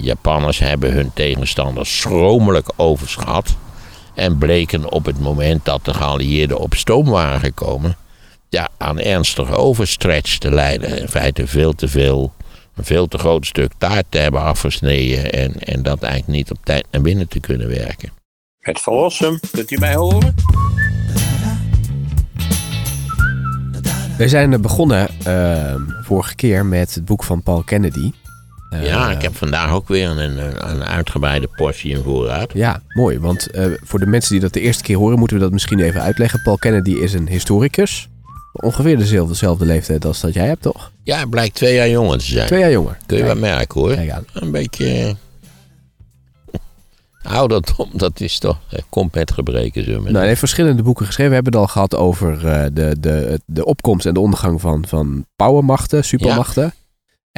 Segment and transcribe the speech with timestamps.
[0.00, 3.56] Japanners hebben hun tegenstanders schromelijk overschat.
[4.14, 7.96] En bleken op het moment dat de geallieerden op stoom waren gekomen.
[8.48, 10.98] Ja, aan ernstige overstretch te leiden.
[10.98, 12.32] In feite veel te veel.
[12.74, 15.32] Een veel te groot stuk taart te hebben afgesneden.
[15.32, 18.12] En, en dat eigenlijk niet op tijd naar binnen te kunnen werken.
[18.58, 20.34] Het verlossen, kunt u mij horen?
[24.18, 28.12] We zijn begonnen uh, vorige keer met het boek van Paul Kennedy.
[28.70, 30.38] Uh, ja, ik heb vandaag ook weer een,
[30.70, 32.52] een uitgebreide portie in voorraad.
[32.54, 33.18] Ja, mooi.
[33.18, 35.80] Want uh, voor de mensen die dat de eerste keer horen, moeten we dat misschien
[35.80, 36.42] even uitleggen.
[36.42, 38.08] Paul Kennedy is een historicus.
[38.52, 40.92] Ongeveer dezelfde, dezelfde leeftijd als dat jij hebt, toch?
[41.02, 42.46] Ja, hij blijkt twee jaar jonger te zijn.
[42.46, 42.98] Twee jaar jonger.
[43.06, 43.96] Kun je wel merken hoor.
[44.32, 45.16] Een beetje
[47.22, 49.84] Ouderdom, dat is toch, komt met gebreken.
[49.84, 51.30] Zo nou, hij heeft verschillende boeken geschreven.
[51.30, 52.38] We hebben het al gehad over
[52.74, 56.72] de, de, de opkomst en de ondergang van, van powermachten, supermachten.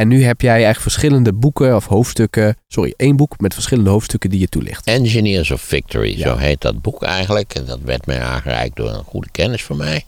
[0.00, 2.56] En nu heb jij eigenlijk verschillende boeken of hoofdstukken.
[2.68, 4.86] Sorry, één boek met verschillende hoofdstukken die je toelicht.
[4.86, 7.54] Engineers of Victory, zo heet dat boek eigenlijk.
[7.54, 10.04] En dat werd mij aangereikt door een goede kennis van mij.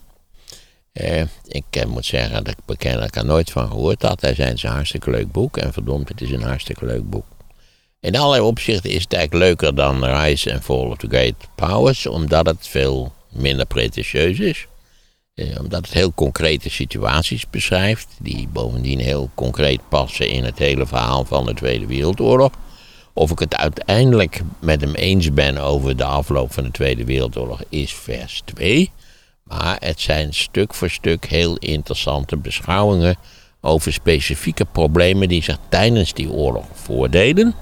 [0.93, 4.21] Uh, ik uh, moet zeggen dat ik beken dat ik er nooit van gehoord had.
[4.21, 5.57] Hij zei, het is een hartstikke leuk boek.
[5.57, 7.27] En verdomd, het is een hartstikke leuk boek.
[8.01, 12.07] In allerlei opzichten is het eigenlijk leuker dan Rise and Fall of the Great Powers,
[12.07, 14.67] omdat het veel minder pretentieus is.
[15.35, 20.87] Eh, omdat het heel concrete situaties beschrijft, die bovendien heel concreet passen in het hele
[20.87, 22.51] verhaal van de Tweede Wereldoorlog.
[23.13, 27.63] Of ik het uiteindelijk met hem eens ben over de afloop van de Tweede Wereldoorlog
[27.69, 28.91] is vers 2.
[29.43, 33.17] Maar het zijn stuk voor stuk heel interessante beschouwingen
[33.61, 37.55] over specifieke problemen die zich tijdens die oorlog voordeden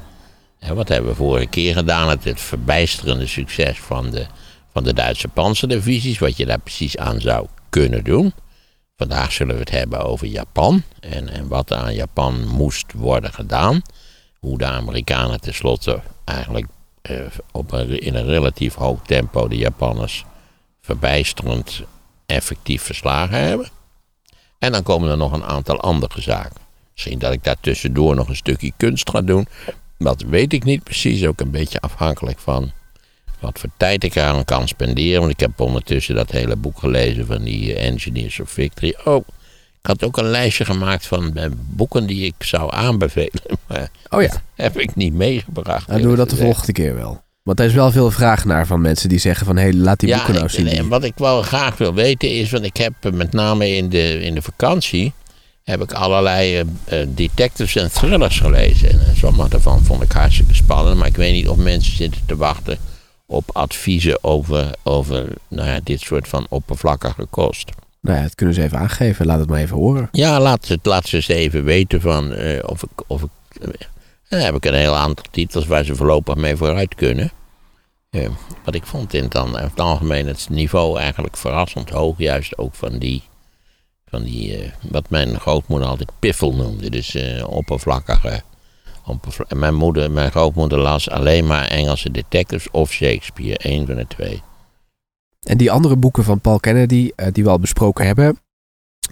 [0.69, 2.09] wat hebben we vorige keer gedaan?
[2.09, 4.27] Het, het verbijsterende succes van de,
[4.73, 6.19] van de Duitse panzerdivisies.
[6.19, 8.33] Wat je daar precies aan zou kunnen doen.
[8.97, 10.83] Vandaag zullen we het hebben over Japan.
[11.01, 13.83] En, en wat er aan Japan moest worden gedaan.
[14.39, 16.67] Hoe de Amerikanen tenslotte eigenlijk
[17.03, 17.17] eh,
[17.53, 20.25] op in een relatief hoog tempo de Japanners
[20.81, 21.83] verbijsterend
[22.27, 23.69] effectief verslagen hebben.
[24.59, 26.61] En dan komen er nog een aantal andere zaken.
[26.93, 29.47] Misschien dat ik daar tussendoor nog een stukje kunst ga doen.
[29.99, 31.27] Dat weet ik niet precies.
[31.27, 32.73] Ook een beetje afhankelijk van
[33.41, 35.21] wat voor tijd ik aan kan spenderen.
[35.21, 38.95] Want ik heb ondertussen dat hele boek gelezen van die eh, Engineers of Victory.
[39.05, 39.27] Oh,
[39.81, 43.43] ik had ook een lijstje gemaakt van eh, boeken die ik zou aanbevelen.
[43.67, 44.43] Maar oh ja.
[44.55, 45.89] heb ik niet meegebracht.
[45.89, 47.23] Dan doen we dat de volgende keer wel.
[47.43, 49.57] Want er is wel veel vraag naar van mensen die zeggen van...
[49.57, 50.67] hé, hey, laat die boeken nou zien.
[50.67, 52.51] En wat ik wel graag wil weten is...
[52.51, 55.13] want ik heb met name in de, in de vakantie
[55.63, 58.91] heb ik allerlei uh, detectives en thrillers gelezen.
[58.91, 60.97] En sommige daarvan vond ik hartstikke spannend.
[60.97, 62.79] Maar ik weet niet of mensen zitten te wachten
[63.31, 67.71] op adviezen over, over nou ja, dit soort van oppervlakkige kost.
[68.01, 69.27] Nou ja, dat kunnen ze even aangeven.
[69.27, 70.09] Laat het maar even horen.
[70.13, 72.91] Ja, laat, het, laat ze eens even weten van uh, of ik...
[73.07, 73.29] Of ik
[74.29, 77.31] dan heb ik een heel aantal titels waar ze voorlopig mee vooruit kunnen.
[78.11, 78.29] Uh,
[78.65, 82.19] wat ik vond in het, dan, in het algemeen het niveau eigenlijk verrassend hoog.
[82.19, 83.23] Juist ook van die
[84.09, 86.91] van die, wat mijn grootmoeder altijd piffel noemde.
[86.91, 88.43] Dus oppervlakkige.
[89.49, 93.59] En mijn, moeder, mijn grootmoeder las alleen maar Engelse detectives of Shakespeare.
[93.59, 94.43] één van de twee.
[95.41, 98.39] En die andere boeken van Paul Kennedy, uh, die we al besproken hebben,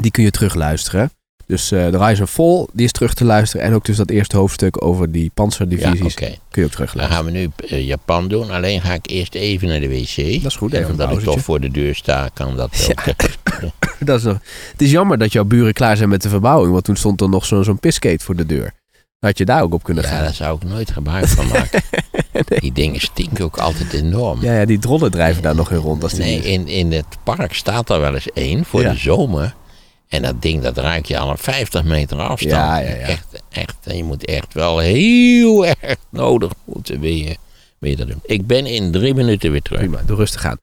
[0.00, 1.10] die kun je terugluisteren.
[1.47, 3.66] Dus uh, The Rise and Fall, die is terug te luisteren.
[3.66, 6.38] En ook dus dat eerste hoofdstuk over die panzerdivisies ja, okay.
[6.50, 7.25] kun je ook terugluisteren.
[7.25, 8.50] Dan gaan we nu uh, Japan doen.
[8.50, 10.16] Alleen ga ik eerst even naar de wc.
[10.16, 12.93] Dat is goed, even Omdat ik toch voor de deur sta, kan dat.
[12.94, 13.15] Ja.
[14.05, 14.38] dat is nog...
[14.72, 16.72] Het is jammer dat jouw buren klaar zijn met de verbouwing.
[16.72, 18.72] Want toen stond er nog zo'n zo piskate voor de deur.
[19.18, 20.18] Had je daar ook op kunnen ja, gaan?
[20.18, 21.82] Ja, daar zou ik nooit gebruik van maken.
[22.60, 24.42] Die dingen stinken ook altijd enorm.
[24.42, 26.02] Ja, ja die drollen drijven daar nog in rond.
[26.02, 29.54] Als nee, in, in het park staat er wel eens één voor de zomer.
[30.08, 32.52] En dat ding, dat ruik je al een 50 meter afstand.
[32.52, 32.96] Ja, ja, ja.
[32.96, 37.36] Echt, echt, en je moet echt wel heel erg nodig moeten weer,
[37.78, 38.22] weer dat doen.
[38.24, 39.78] Ik ben in drie minuten weer terug.
[39.78, 40.58] Prima, doe rustig aan.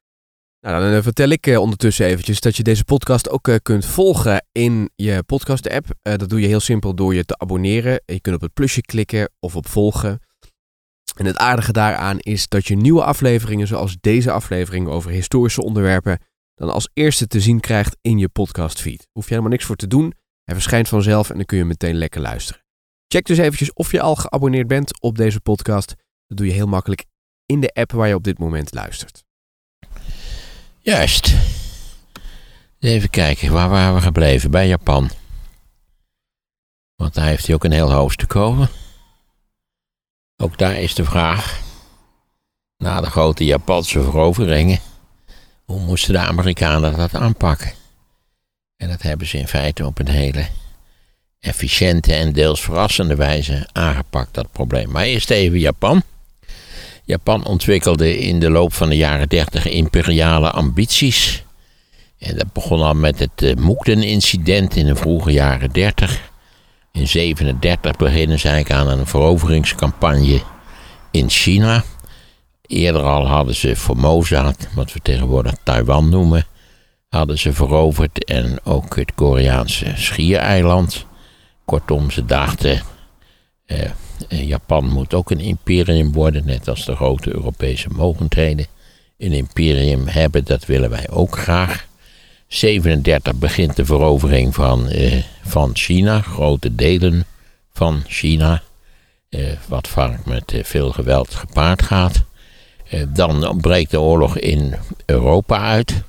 [0.65, 3.85] Nou, dan eh, vertel ik eh, ondertussen eventjes dat je deze podcast ook eh, kunt
[3.85, 5.87] volgen in je podcast-app.
[6.01, 8.01] dat doe je heel simpel door je te abonneren.
[8.05, 10.19] Je kunt op het plusje klikken of op volgen.
[11.15, 16.19] En het aardige daaraan is dat je nieuwe afleveringen, zoals deze aflevering over historische onderwerpen,
[16.55, 19.07] dan als eerste te zien krijgt in je podcastfeed.
[19.11, 20.13] Hoef je helemaal niks voor te doen.
[20.43, 22.61] Hij verschijnt vanzelf en dan kun je meteen lekker luisteren.
[23.07, 25.95] Check dus eventjes of je al geabonneerd bent op deze podcast.
[26.27, 27.05] Dat doe je heel makkelijk
[27.45, 29.24] in de app waar je op dit moment luistert.
[30.85, 31.33] Juist.
[32.79, 34.51] Even kijken, waar waren we gebleven?
[34.51, 35.09] Bij Japan.
[36.95, 38.69] Want daar heeft hij ook een heel hoofdstuk over.
[40.37, 41.61] Ook daar is de vraag.
[42.77, 44.79] Na de grote Japanse veroveringen
[45.63, 47.73] hoe moesten de Amerikanen dat aanpakken?
[48.77, 50.47] En dat hebben ze in feite op een hele
[51.39, 54.91] efficiënte en deels verrassende wijze aangepakt, dat probleem.
[54.91, 56.03] Maar eerst even Japan.
[57.05, 61.43] Japan ontwikkelde in de loop van de jaren 30 imperiale ambities.
[62.19, 66.21] En dat begon al met het uh, Mukden-incident in de vroege jaren 30.
[66.91, 70.41] In 37 beginnen ze eigenlijk aan een veroveringscampagne
[71.11, 71.83] in China.
[72.67, 76.45] Eerder al hadden ze Formosa, wat we tegenwoordig Taiwan noemen,
[77.09, 81.05] hadden ze veroverd en ook het Koreaanse schiereiland.
[81.65, 82.81] Kortom, ze dachten,
[83.65, 88.65] eh, Japan moet ook een imperium worden, net als de grote Europese mogendheden
[89.17, 91.87] een imperium hebben, dat willen wij ook graag.
[92.47, 97.25] 37 begint de verovering van, eh, van China, grote delen
[97.73, 98.61] van China,
[99.29, 102.23] eh, wat vaak met veel geweld gepaard gaat.
[103.07, 104.75] Dan breekt de oorlog in
[105.05, 106.03] Europa uit.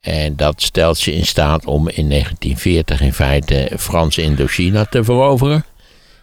[0.00, 5.64] En dat stelt ze in staat om in 1940 in feite Frans Indochina te veroveren.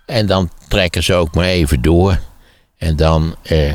[0.07, 2.19] En dan trekken ze ook maar even door.
[2.77, 3.73] En dan eh,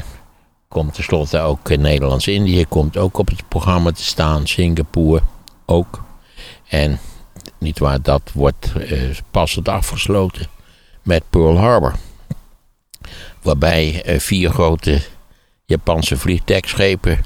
[0.69, 4.47] komt tenslotte ook Nederlands-Indië komt ook op het programma te staan.
[4.47, 5.23] Singapore
[5.67, 6.03] ook.
[6.69, 6.99] En
[7.59, 9.01] niet waar, dat wordt eh,
[9.31, 10.47] passend afgesloten
[11.03, 11.95] met Pearl Harbor.
[13.43, 15.01] Waarbij eh, vier grote
[15.65, 17.25] Japanse vliegtuigschepen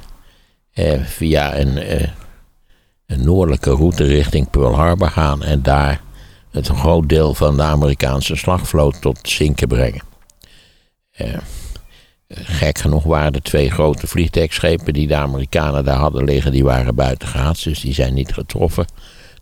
[0.73, 2.09] eh, via een, eh,
[3.07, 6.01] een noordelijke route richting Pearl Harbor gaan en daar
[6.57, 10.03] het groot deel van de Amerikaanse slagvloot tot zinken brengen.
[11.11, 11.39] Eh,
[12.29, 16.95] gek genoeg waren de twee grote vliegtuigschepen die de Amerikanen daar hadden liggen, die waren
[16.95, 18.87] buitengaats, dus die zijn niet getroffen.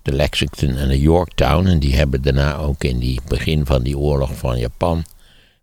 [0.03, 3.99] De Lexington en de Yorktown, en die hebben daarna ook in die begin van die
[3.99, 5.05] oorlog van Japan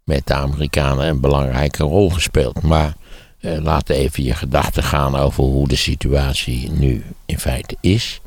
[0.03, 2.61] met de Amerikanen een belangrijke rol gespeeld.
[2.61, 2.93] Maar
[3.39, 8.21] uh, laat even je gedachten gaan over hoe de situatie nu in feite is.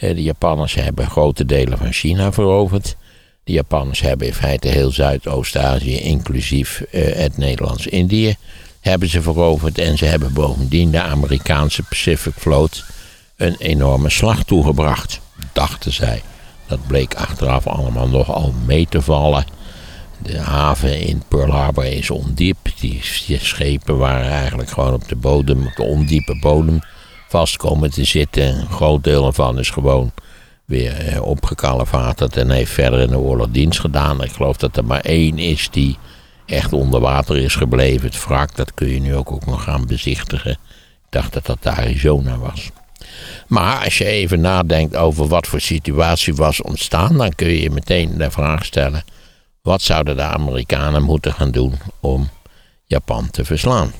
[0.00, 2.96] Uh, de Japanners hebben grote delen van China veroverd.
[3.44, 8.36] De Japanners hebben in feite heel Zuidoost-Azië, inclusief uh, het Nederlands-Indië,
[8.80, 9.78] hebben ze veroverd.
[9.78, 12.84] En ze hebben bovendien de Amerikaanse Pacific Vloot
[13.36, 15.20] een enorme slag toegebracht,
[15.52, 16.22] dachten zij.
[16.66, 19.44] Dat bleek achteraf allemaal nogal mee te vallen.
[20.22, 22.56] De haven in Pearl Harbor is ondiep.
[22.80, 23.00] Die,
[23.40, 26.78] schepen waren eigenlijk gewoon op de bodem, op de ondiepe bodem
[27.34, 28.58] vast komen te zitten.
[28.58, 30.12] Een groot deel ervan is gewoon
[30.64, 34.22] weer eh, opgekalevaterd en heeft verder in de oorlog dienst gedaan.
[34.22, 35.98] Ik geloof dat er maar één is die
[36.46, 38.06] echt onder water is gebleven.
[38.06, 40.50] Het wrak, dat kun je nu ook, ook nog gaan bezichtigen.
[40.50, 40.58] Ik
[41.08, 42.70] dacht dat dat de Arizona was.
[43.46, 47.70] Maar als je even nadenkt over wat voor situatie was ontstaan, dan kun je je
[47.70, 49.04] meteen de vraag stellen:
[49.62, 52.30] wat zouden de Amerikanen moeten gaan doen om
[52.84, 53.92] Japan te verslaan?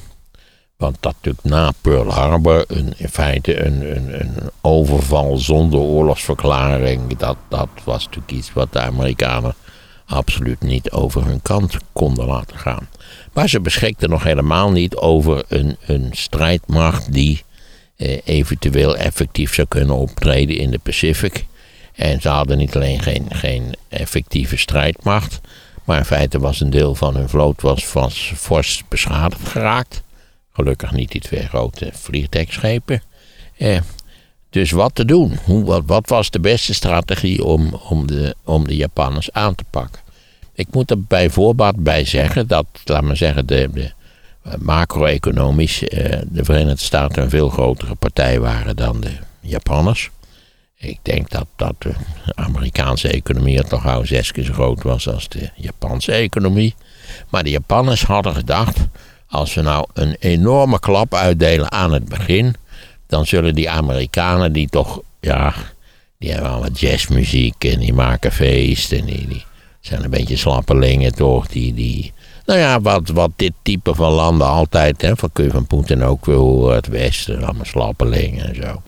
[0.76, 7.16] Want dat natuurlijk na Pearl Harbor een, in feite een, een, een overval zonder oorlogsverklaring,
[7.16, 9.54] dat, dat was natuurlijk iets wat de Amerikanen
[10.06, 12.88] absoluut niet over hun kant konden laten gaan.
[13.32, 17.44] Maar ze beschikten nog helemaal niet over een, een strijdmacht die
[17.96, 21.46] eh, eventueel effectief zou kunnen optreden in de Pacific.
[21.94, 25.40] En ze hadden niet alleen geen, geen effectieve strijdmacht,
[25.84, 27.92] maar in feite was een deel van hun vloot was,
[28.48, 30.02] was beschadigd geraakt.
[30.54, 33.02] Gelukkig niet die twee grote vliegtuigschepen.
[33.56, 33.80] Eh,
[34.50, 35.38] dus wat te doen?
[35.44, 39.64] Hoe, wat, wat, was de beste strategie om, om, de, om de Japanners aan te
[39.70, 40.02] pakken?
[40.52, 43.92] Ik moet er bij voorbaat bij zeggen dat, laat maar zeggen, de, de
[44.58, 50.10] macro-economisch eh, de Verenigde Staten een veel grotere partij waren dan de Japanners.
[50.76, 51.92] Ik denk dat, dat de
[52.34, 56.74] Amerikaanse economie toch gauw zes keer zo groot was als de Japanse economie.
[57.28, 58.78] Maar de Japanners hadden gedacht,
[59.34, 62.54] als we nou een enorme klap uitdelen aan het begin,
[63.06, 65.54] dan zullen die Amerikanen die toch, ja,
[66.18, 69.44] die hebben allemaal jazzmuziek en die maken feest en die,
[69.80, 72.12] zijn een beetje slappelingen toch, die, die,
[72.44, 76.02] nou ja, wat, wat dit type van landen altijd, hè, van kun je van Poetin
[76.02, 78.82] ook weer horen, het Westen, allemaal slappelingen en zo.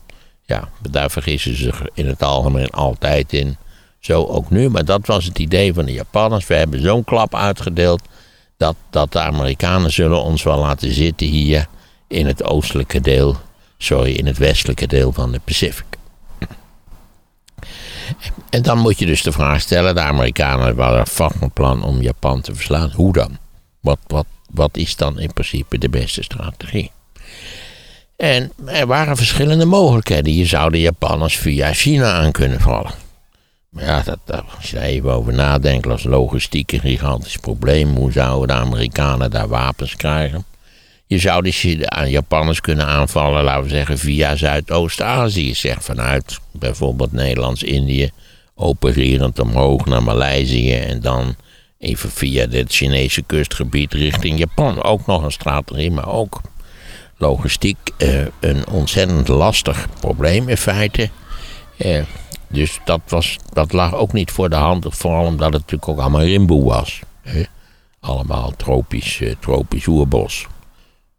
[0.45, 3.57] Ja, daar vergissen ze zich in het algemeen altijd in.
[4.01, 6.47] Zo ook nu, maar dat was het idee van de Japanners.
[6.47, 8.03] We hebben zo'n klap uitgedeeld
[8.57, 11.67] dat, dat de Amerikanen zullen ons wel laten zitten hier
[12.09, 13.37] in het oostelijke deel,
[13.79, 15.85] sorry, in het westelijke deel van de Pacific.
[18.51, 22.03] En dan moet je dus de vraag stellen, de Amerikanen waren vast van plan om
[22.03, 22.93] Japan te verslaan.
[22.95, 23.39] Hoe dan?
[23.81, 26.91] Wat, wat, wat is dan in principe de beste strategie?
[28.17, 30.35] En er waren verschillende mogelijkheden.
[30.35, 32.93] Je zou de Japanners via China aan kunnen vallen.
[33.77, 37.97] Maar ja, dat, daar, als je daar even over nadenkt, als logistiek een gigantisch probleem.
[37.97, 40.45] Hoe zouden de Amerikanen daar wapens krijgen?
[41.07, 45.55] Je zou dus de Japanners kunnen aanvallen, laten we zeggen, via Zuidoost-Azië.
[45.55, 48.11] Zeg vanuit bijvoorbeeld Nederlands-Indië
[48.55, 51.35] opererend omhoog naar Maleisië en dan
[51.79, 54.83] even via het Chinese kustgebied richting Japan.
[54.83, 56.41] Ook nog een strategie, maar ook
[57.17, 61.11] logistiek eh, een ontzettend lastig probleem in feite.
[61.77, 62.03] Eh,
[62.49, 65.99] dus dat, was, dat lag ook niet voor de hand, vooral omdat het natuurlijk ook
[65.99, 67.01] allemaal rimboe was.
[67.23, 67.43] Hè?
[68.01, 70.47] Allemaal tropisch, eh, tropisch oerbos.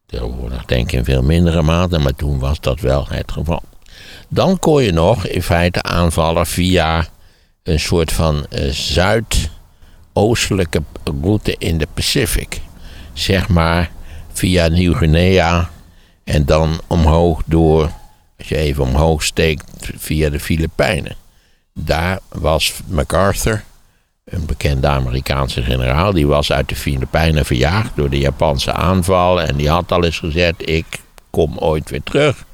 [0.06, 3.62] Tegenwoordig denk ik in veel mindere mate, maar toen was dat wel het geval.
[4.28, 7.08] Dan kon je nog in feite aanvallen via
[7.64, 10.82] een soort van uh, zuidoostelijke
[11.22, 12.62] route in de Pacific.
[13.14, 13.92] Zeg maar
[14.32, 15.70] via Nieuw-Guinea
[16.24, 17.92] en dan omhoog door,
[18.38, 21.16] als je even omhoog steekt, via de Filipijnen.
[21.74, 23.64] Daar was MacArthur,
[24.24, 29.42] een bekende Amerikaanse generaal, die was uit de Filipijnen verjaagd door de Japanse aanval.
[29.42, 30.86] En die had al eens gezegd: Ik
[31.30, 32.46] kom ooit weer terug.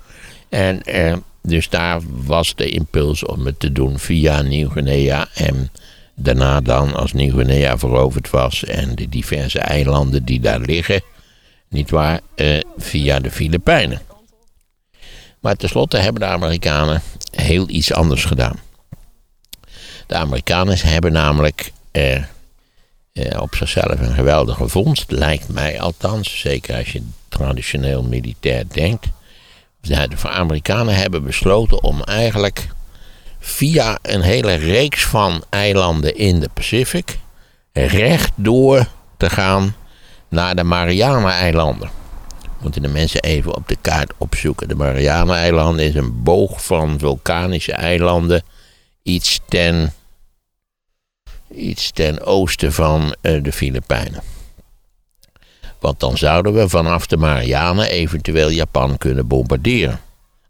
[0.50, 5.28] En eh, dus daar was de impuls om het te doen via Nieuw-Guinea.
[5.34, 5.72] En
[6.16, 11.02] daarna dan, als Nieuw-Guinea veroverd was en de diverse eilanden die daar liggen,
[11.70, 14.02] niet waar, eh, via de Filipijnen.
[15.44, 18.60] Maar tenslotte hebben de Amerikanen heel iets anders gedaan.
[20.08, 22.24] De Amerikanen hebben namelijk eh, eh,
[23.42, 29.08] op zichzelf een geweldige vondst, lijkt mij althans, zeker als je traditioneel militair denkt.
[29.82, 32.68] De Amerikanen hebben besloten om eigenlijk
[33.40, 37.20] via een hele reeks van eilanden in de Pacific
[37.74, 39.76] rechtdoor te gaan
[40.30, 42.03] naar de Mariana-eilanden.
[42.64, 44.68] Moeten de mensen even op de kaart opzoeken.
[44.68, 48.44] De Mariana-eilanden is een boog van vulkanische eilanden.
[49.04, 49.94] Iets ten,
[51.56, 54.22] iets ten oosten van uh, de Filipijnen.
[55.80, 60.00] Want dan zouden we vanaf de Mariana eventueel Japan kunnen bombarderen.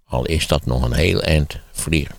[0.06, 2.16] Al is dat nog een heel eind vliegen.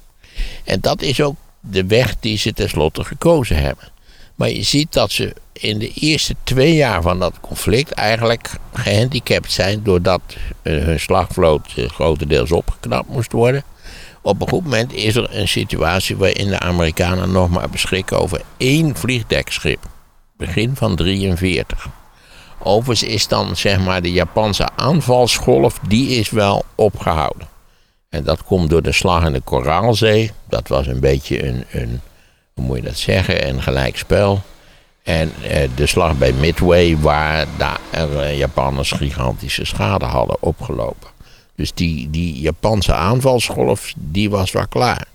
[0.65, 3.89] En dat is ook de weg die ze tenslotte gekozen hebben.
[4.35, 9.53] Maar je ziet dat ze in de eerste twee jaar van dat conflict eigenlijk gehandicapt
[9.53, 10.21] zijn doordat
[10.63, 13.65] eh, hun slagvloot eh, grotendeels opgeknapt moest worden.
[14.23, 18.41] Op een goed moment is er een situatie waarin de Amerikanen nog maar beschikken over
[18.57, 19.79] één vliegdekschip.
[20.37, 21.87] Begin van 43.
[22.59, 27.49] Overigens is dan zeg maar de Japanse aanvalsgolf, die is wel opgehouden.
[28.09, 30.31] En dat komt door de slag in de Koraalzee.
[30.49, 32.01] Dat was een beetje een, een
[32.55, 34.43] hoe moet je dat zeggen, een gelijkspel.
[35.03, 41.09] En eh, de slag bij Midway, waar de uh, Japanners gigantische schade hadden opgelopen.
[41.55, 45.07] Dus die, die Japanse aanvalsgolf, die was wel klaar.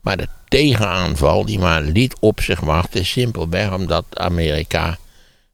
[0.00, 4.98] Maar de tegenaanval, die maar liet op zich wachten, simpelweg omdat Amerika,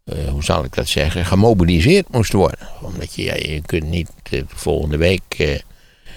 [0.04, 2.68] uh, hoe zal ik dat zeggen, gemobiliseerd moest worden.
[2.80, 5.62] Omdat je, je kunt niet de volgende week,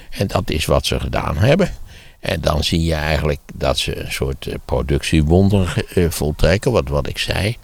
[0.10, 1.74] en dat is wat ze gedaan hebben.
[2.20, 6.72] En dan zie je eigenlijk dat ze een soort eh, productiewonder eh, voltrekken.
[6.72, 7.58] Wat, wat ik zei.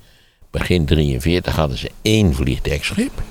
[0.52, 3.22] Begin 43 hadden ze één vliegdekschip.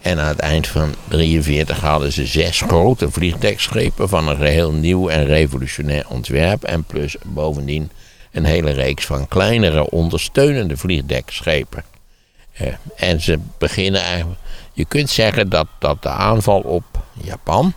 [0.00, 5.08] En aan het eind van 43 hadden ze zes grote vliegdekschepen van een geheel nieuw
[5.08, 6.64] en revolutionair ontwerp.
[6.64, 7.90] En plus bovendien
[8.32, 11.84] een hele reeks van kleinere ondersteunende vliegdekschepen.
[12.60, 14.40] Uh, en ze beginnen eigenlijk.
[14.72, 17.74] Je kunt zeggen dat, dat de aanval op Japan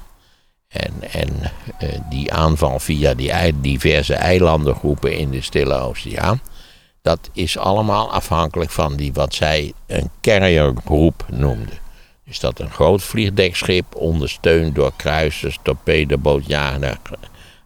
[0.74, 1.30] en, en
[1.84, 6.42] uh, die aanval via die diverse eilandengroepen in de Stille Oceaan.
[7.02, 11.82] Dat is allemaal afhankelijk van die wat zij een carriergroep noemden.
[12.26, 16.98] Dus dat een groot vliegdekschip ondersteund door kruisers, torpedobootjagers,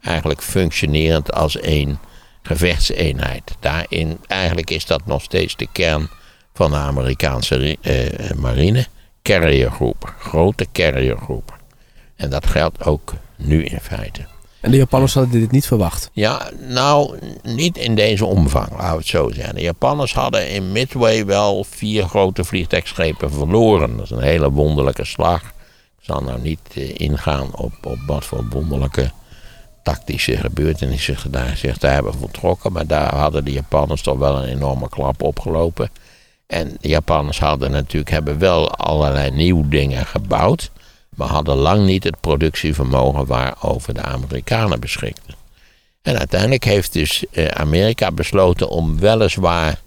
[0.02, 2.00] eigenlijk functionerend als één
[2.42, 3.56] gevechtseenheid.
[3.60, 6.10] Daarin, eigenlijk is dat nog steeds de kern
[6.54, 8.88] van de Amerikaanse uh, marine.
[9.22, 11.57] Carriergroepen, grote carriergroepen.
[12.18, 14.26] En dat geldt ook nu in feite.
[14.60, 16.10] En de Japanners hadden dit niet verwacht?
[16.14, 19.56] Ja, nou, niet in deze omvang, laten we het zo zeggen.
[19.56, 23.98] De Japanners hadden in Midway wel vier grote vliegtuigschepen verloren.
[23.98, 25.42] Dat is een hele wonderlijke slag.
[26.00, 29.12] Ik zal nou niet eh, ingaan op, op wat voor wonderlijke
[29.84, 32.72] tactische gebeurtenissen daar zich daar hebben voltrokken.
[32.72, 35.90] Maar daar hadden de Japanners toch wel een enorme klap opgelopen.
[36.48, 40.72] En de Japanners hadden natuurlijk hebben wel allerlei nieuwe dingen gebouwd
[41.18, 45.36] maar hadden lang niet het productievermogen waarover de Amerikanen beschikten.
[46.02, 49.80] En uiteindelijk heeft dus eh, Amerika besloten om weliswaar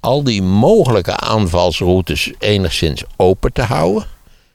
[0.00, 4.06] al die mogelijke aanvalsroutes enigszins open te houden.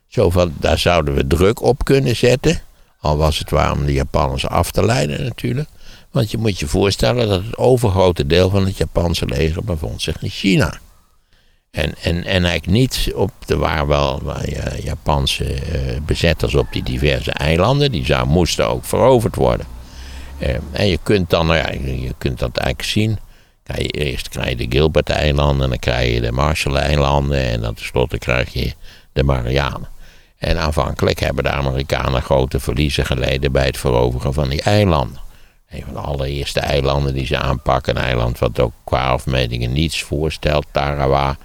[0.08, 2.62] Zo van, daar zouden we druk op kunnen zetten.
[3.00, 5.70] Al was het waar om de Japanners af te leiden natuurlijk.
[6.12, 10.22] Want je moet je voorstellen dat het overgrote deel van het Japanse leger bevond zich
[10.22, 10.80] in China.
[11.74, 14.22] En, en, en eigenlijk niet op de waar wel
[14.84, 17.92] Japanse uh, bezetters op die diverse eilanden.
[17.92, 19.66] Die zou, moesten ook veroverd worden.
[20.38, 23.20] Eh, en je kunt dan, nou ja, je kunt dat eigenlijk zien.
[23.76, 28.74] Eerst krijg je de Gilbert-eilanden, dan krijg je de Marshall-eilanden en dan tenslotte krijg je
[29.14, 29.88] de Marianen.
[30.38, 35.20] En aanvankelijk hebben de Amerikanen grote verliezen geleden bij het veroveren van die eilanden.
[35.70, 40.04] Een van de allereerste eilanden die ze aanpakken, een eiland wat ook qua afmetingen niets
[40.04, 41.38] voorstelt, Tarawa.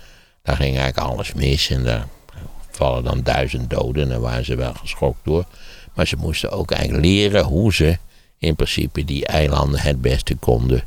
[0.49, 2.07] Daar ging eigenlijk alles mis en daar
[2.71, 5.45] vallen dan duizend doden en daar waren ze wel geschokt door.
[5.95, 7.99] Maar ze moesten ook eigenlijk leren hoe ze
[8.39, 10.83] in principe die eilanden het beste konden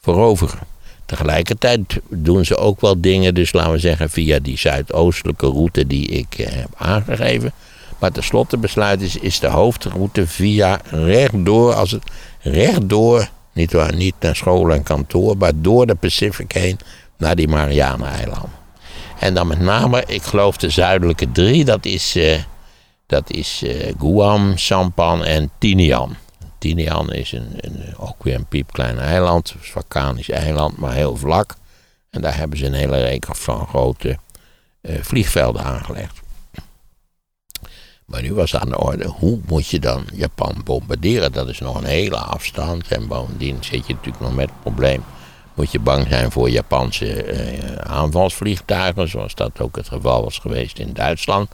[0.00, 0.58] veroveren.
[1.06, 6.06] Tegelijkertijd doen ze ook wel dingen, dus laten we zeggen via die zuidoostelijke route die
[6.06, 7.52] ik eh, heb aangegeven.
[7.98, 12.04] Maar tenslotte besluit is, is de hoofdroute via rechtdoor, als het
[12.40, 16.78] rechtdoor, niet, waar, niet naar school en kantoor, maar door de Pacific heen
[17.18, 18.63] naar die Mariana-eilanden.
[19.18, 22.38] En dan met name, ik geloof de zuidelijke drie, dat is, uh,
[23.06, 26.16] dat is uh, Guam, Sampan en Tinian.
[26.58, 31.54] Tinian is een, een, ook weer een piepklein eiland, een vulkanisch eiland, maar heel vlak.
[32.10, 34.18] En daar hebben ze een hele reeks van grote
[34.82, 36.22] uh, vliegvelden aangelegd.
[38.04, 41.32] Maar nu was aan de orde, hoe moet je dan Japan bombarderen?
[41.32, 42.88] Dat is nog een hele afstand.
[42.88, 45.04] En bovendien zit je natuurlijk nog met het probleem.
[45.54, 50.78] Moet je bang zijn voor Japanse eh, aanvalsvliegtuigen, zoals dat ook het geval was geweest
[50.78, 51.50] in Duitsland.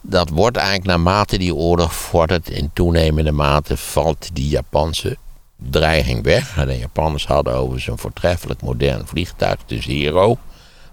[0.00, 5.16] Dat wordt eigenlijk naarmate die oorlog vordert, in toenemende mate valt die Japanse
[5.56, 6.54] dreiging weg.
[6.54, 10.38] De Japanners hadden overigens een voortreffelijk modern vliegtuig, de Zero.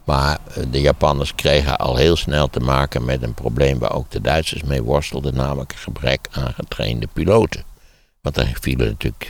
[0.04, 4.12] Maar eh, de Japanners kregen al heel snel te maken met een probleem waar ook
[4.12, 7.64] de Duitsers mee worstelden, namelijk een gebrek aan getrainde piloten.
[8.25, 9.29] Want er vielen natuurlijk,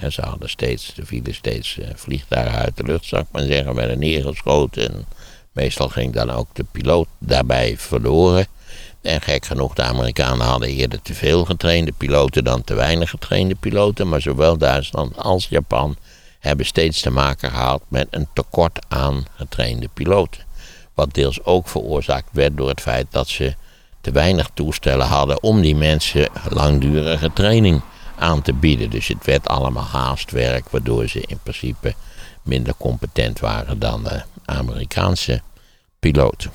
[0.00, 3.42] eh, ze hadden steeds, er vielen steeds eh, vliegtuigen uit de lucht, zou ik maar
[3.42, 4.88] zeggen, werden neergeschoten.
[4.88, 5.06] En
[5.52, 8.46] meestal ging dan ook de piloot daarbij verloren.
[9.02, 13.54] En gek genoeg, de Amerikanen hadden eerder te veel getrainde piloten dan te weinig getrainde
[13.54, 14.08] piloten.
[14.08, 15.96] Maar zowel Duitsland als Japan
[16.38, 20.44] hebben steeds te maken gehad met een tekort aan getrainde piloten.
[20.94, 23.54] Wat deels ook veroorzaakt werd door het feit dat ze
[24.00, 27.82] te weinig toestellen hadden om die mensen langdurige training
[28.20, 28.90] aan te bieden.
[28.90, 31.94] Dus het werd allemaal haastwerk, waardoor ze in principe
[32.42, 35.40] minder competent waren dan de Amerikaanse
[36.00, 36.50] piloten.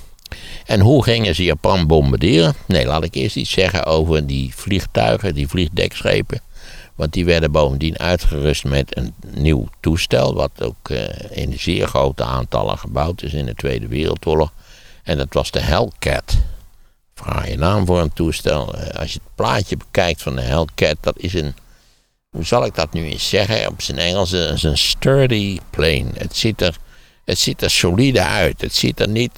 [0.66, 2.54] En hoe gingen ze Japan bombarderen?
[2.66, 6.42] Nee, laat ik eerst iets zeggen over die vliegtuigen, die vliegdekschepen.
[6.96, 11.00] Want die werden bovendien uitgerust met een nieuw toestel, wat ook uh,
[11.30, 14.52] in zeer grote aantallen gebouwd is in de Tweede Wereldoorlog.
[15.04, 16.38] En dat was de Hellcat.
[17.48, 18.76] Je naam voor een toestel.
[18.76, 21.56] Uh, als je het plaatje bekijkt van de Hellcat, dat is een,
[22.30, 26.06] hoe zal ik dat nu eens zeggen, op zijn Engels, is een sturdy plane.
[26.18, 26.78] Het ziet er,
[27.26, 28.62] het ziet er solide uit.
[28.62, 29.32] Het ziet er niet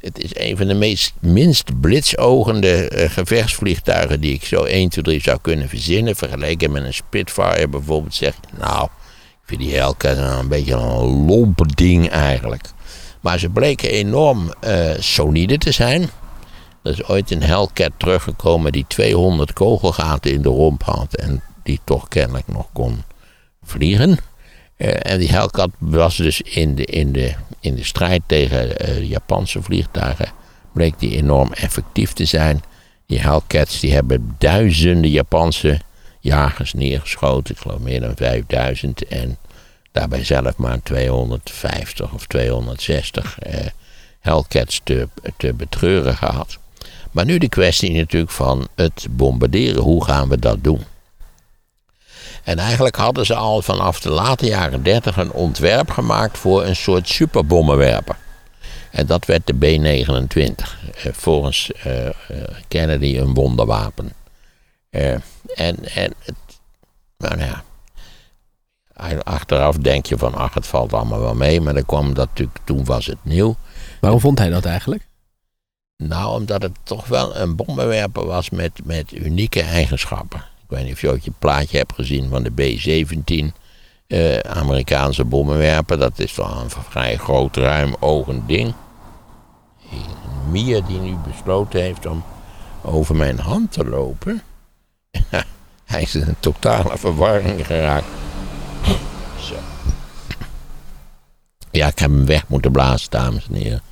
[0.00, 5.20] het is een van de meest minst blitsogende gevechtsvliegtuigen die ik zo 1, 2, 3
[5.20, 6.16] zou kunnen verzinnen.
[6.16, 11.26] Vergeleken met een Spitfire bijvoorbeeld zeg je, nou, ik vind die Hellcat een beetje een
[11.26, 12.68] lompe ding eigenlijk.
[13.20, 14.52] Maar ze bleken enorm
[14.98, 16.10] solide te zijn.
[16.82, 21.80] Er is ooit een Hellcat teruggekomen die 200 kogelgaten in de romp had en die
[21.84, 23.02] toch kennelijk nog kon
[23.62, 24.10] vliegen.
[24.10, 29.08] Uh, en die Hellcat was dus in de, in de in de strijd tegen de
[29.08, 30.32] Japanse vliegtuigen
[30.72, 32.62] bleek die enorm effectief te zijn.
[33.06, 35.80] Die Hellcats die hebben duizenden Japanse
[36.20, 37.54] jagers neergeschoten.
[37.54, 39.06] Ik geloof meer dan 5000.
[39.06, 39.36] En
[39.92, 43.66] daarbij zelf maar 250 of 260 eh,
[44.20, 46.58] Hellcats te, te betreuren gehad.
[47.10, 49.82] Maar nu de kwestie natuurlijk van het bombarderen.
[49.82, 50.80] Hoe gaan we dat doen?
[52.44, 56.76] En eigenlijk hadden ze al vanaf de late jaren 30 een ontwerp gemaakt voor een
[56.76, 58.16] soort superbommenwerper.
[58.90, 60.54] En dat werd de B-29.
[60.94, 62.08] Eh, volgens uh,
[62.68, 64.12] Kennedy een wonderwapen.
[64.90, 65.22] En
[65.54, 66.14] en het,
[67.18, 67.62] nou ja,
[69.22, 71.60] achteraf denk je van ach, het valt allemaal wel mee.
[71.60, 73.56] Maar dan kwam dat natuurlijk, toen was het nieuw.
[74.00, 75.08] Waarom vond hij dat eigenlijk?
[76.02, 80.38] Nou, omdat het toch wel een bommenwerper was met, met unieke eigenschappen.
[80.38, 83.58] Ik weet niet of je ooit je plaatje hebt gezien van de B-17.
[84.06, 85.98] Uh, Amerikaanse bommenwerper.
[85.98, 88.74] Dat is wel een vrij groot, ruim ogend ding.
[90.50, 92.24] Mia die nu besloten heeft om
[92.82, 94.42] over mijn hand te lopen.
[95.84, 98.06] Hij is in een totale verwarring geraakt.
[99.40, 99.54] Zo.
[101.70, 103.82] Ja, ik heb hem weg moeten blazen, dames en heren.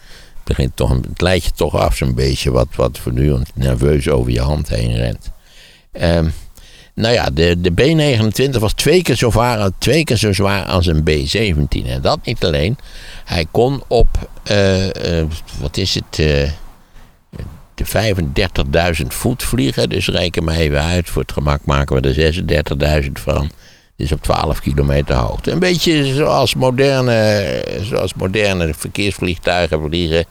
[0.48, 4.40] Begint toch, het lijkt je toch af zo'n beetje wat, wat voortdurend nerveus over je
[4.40, 5.30] hand heen rent.
[6.02, 6.32] Um,
[6.94, 10.86] nou ja, de, de B29 was twee keer, zo zwaar, twee keer zo zwaar als
[10.86, 11.86] een B17.
[11.86, 12.78] En dat niet alleen.
[13.24, 14.08] Hij kon op,
[14.50, 15.24] uh, uh,
[15.60, 16.50] wat is het, uh,
[17.74, 18.16] de
[19.00, 19.88] 35.000 voet vliegen.
[19.88, 21.10] Dus reken maar even uit.
[21.10, 23.50] Voor het gemak maken we er 36.000 van.
[23.96, 25.50] Dus op 12 kilometer hoogte.
[25.50, 30.24] Een beetje zoals moderne, zoals moderne verkeersvliegtuigen vliegen.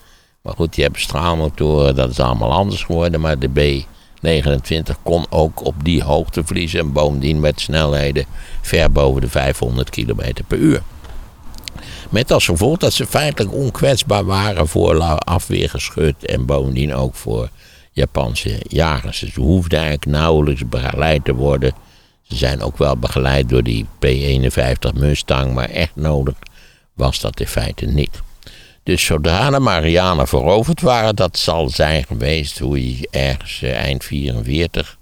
[0.47, 3.21] Maar goed, die hebben straalmotoren, dat is allemaal anders geworden.
[3.21, 6.79] Maar de B-29 kon ook op die hoogte vliegen.
[6.79, 8.25] En bovendien met snelheden
[8.61, 10.81] ver boven de 500 kilometer per uur.
[12.09, 17.49] Met als gevolg dat ze feitelijk onkwetsbaar waren voor afweergeschut en bovendien ook voor
[17.91, 19.19] Japanse jagers.
[19.19, 21.73] Dus ze hoefden eigenlijk nauwelijks begeleid te worden.
[22.21, 26.35] Ze zijn ook wel begeleid door die P-51 Mustang, maar echt nodig
[26.93, 28.25] was dat in feite niet.
[28.87, 34.03] Dus zodra de Marianen veroverd waren, dat zal zijn geweest hoe je ergens eh, eind
[34.03, 34.97] 44,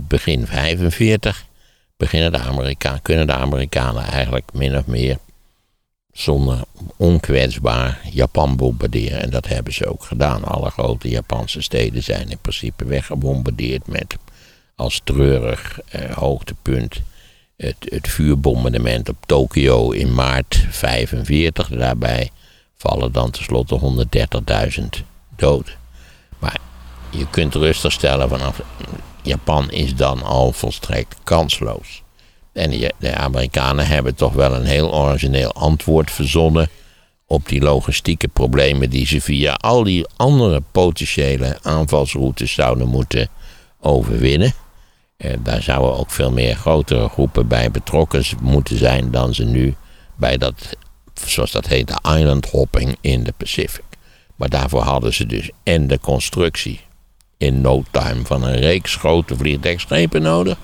[0.00, 1.46] begin 45,
[1.96, 5.18] beginnen de Amerikanen, kunnen de Amerikanen eigenlijk min of meer
[6.12, 6.60] zonder
[6.96, 9.22] onkwetsbaar Japan bombarderen.
[9.22, 10.44] En dat hebben ze ook gedaan.
[10.44, 14.16] Alle grote Japanse steden zijn in principe weggebombardeerd met
[14.74, 17.00] als treurig eh, hoogtepunt
[17.56, 21.68] het, het vuurbombardement op Tokio in maart 45.
[21.68, 22.30] Daarbij
[22.76, 24.06] vallen dan tenslotte
[24.78, 24.84] 130.000
[25.36, 25.74] doden.
[26.38, 26.58] Maar
[27.10, 28.60] je kunt rustig stellen vanaf
[29.22, 32.02] Japan is dan al volstrekt kansloos.
[32.52, 36.68] En de Amerikanen hebben toch wel een heel origineel antwoord verzonnen
[37.26, 43.28] op die logistieke problemen die ze via al die andere potentiële aanvalsroutes zouden moeten
[43.80, 44.52] overwinnen.
[45.16, 49.74] En daar zouden ook veel meer grotere groepen bij betrokken moeten zijn dan ze nu
[50.14, 50.76] bij dat,
[51.24, 53.84] zoals dat heet, de island hopping in de Pacific.
[54.36, 56.80] Maar daarvoor hadden ze dus en de constructie
[57.36, 60.58] in no time van een reeks grote vliegdekschepen nodig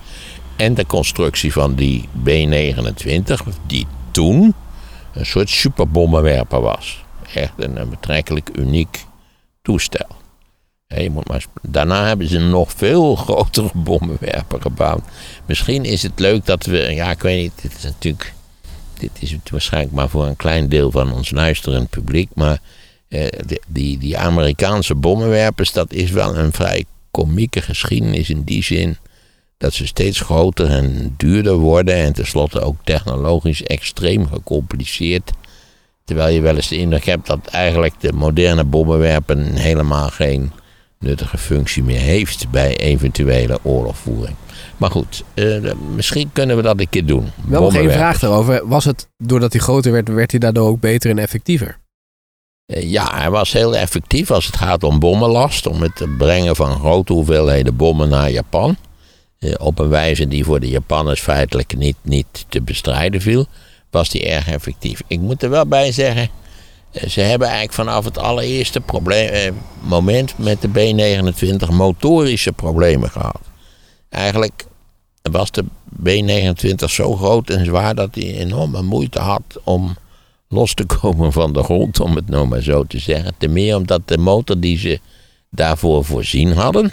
[0.56, 3.34] en de constructie van die B-29,
[3.66, 4.54] die toen
[5.12, 7.04] een soort superbommenwerper was.
[7.34, 9.04] Echt een, betrekkelijk uniek
[9.62, 10.06] toestel.
[11.10, 15.02] moet maar, daarna hebben ze een nog veel grotere bommenwerper gebouwd.
[15.46, 18.34] Misschien is het leuk dat we, ja, ik weet niet, dit is natuurlijk,
[19.02, 22.60] dit is het waarschijnlijk maar voor een klein deel van ons luisterend publiek, maar
[23.08, 23.26] eh,
[23.68, 28.96] die, die Amerikaanse bommenwerpers, dat is wel een vrij komieke geschiedenis in die zin
[29.58, 35.30] dat ze steeds groter en duurder worden en tenslotte ook technologisch extreem gecompliceerd.
[36.04, 40.52] Terwijl je wel eens de indruk hebt dat eigenlijk de moderne bommenwerpen helemaal geen
[41.02, 44.36] nuttige functie meer heeft bij eventuele oorlogvoering.
[44.76, 47.30] Maar goed, eh, misschien kunnen we dat een keer doen.
[47.46, 48.68] Wel geen vraag daarover.
[48.68, 51.78] Was het, doordat hij groter werd, werd hij daardoor ook beter en effectiever?
[52.66, 55.66] Eh, ja, hij was heel effectief als het gaat om bommenlast.
[55.66, 58.76] Om het brengen van grote hoeveelheden bommen naar Japan.
[59.38, 63.46] Eh, op een wijze die voor de Japanners feitelijk niet, niet te bestrijden viel,
[63.90, 65.02] was die erg effectief.
[65.06, 66.28] Ik moet er wel bij zeggen,
[66.92, 73.40] ze hebben eigenlijk vanaf het allereerste probleem, eh, moment met de B-29 motorische problemen gehad.
[74.08, 74.64] Eigenlijk
[75.22, 75.64] was de
[76.02, 79.96] B-29 zo groot en zwaar dat hij enorme moeite had om
[80.48, 83.34] los te komen van de grond, om het nou maar zo te zeggen.
[83.38, 85.00] Ten meer omdat de motor die ze
[85.50, 86.92] daarvoor voorzien hadden,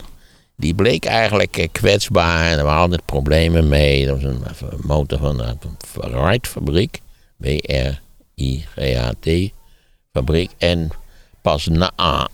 [0.56, 4.06] die bleek eigenlijk eh, kwetsbaar en er waren altijd problemen mee.
[4.06, 4.44] Dat was een
[4.82, 5.56] motor van de
[5.94, 7.02] Wright fabriek,
[7.38, 9.28] W-R-I-G-H-T
[10.20, 10.52] fabriek.
[10.58, 10.90] En
[11.42, 11.92] pas na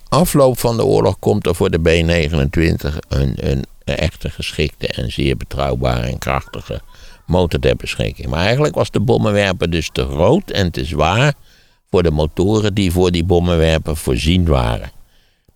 [0.08, 5.36] afloop van de oorlog komt er voor de B-29 een, een echte geschikte en zeer
[5.36, 6.80] betrouwbare en krachtige
[7.26, 8.28] motor ter beschikking.
[8.28, 11.34] Maar eigenlijk was de bommenwerper dus te groot en te zwaar
[11.90, 14.90] voor de motoren die voor die bommenwerper voorzien waren.